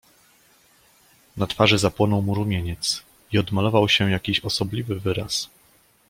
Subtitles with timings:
[1.37, 5.49] "Na twarzy zapłonął mu rumieniec i odmalował się jakiś osobliwy wyraz."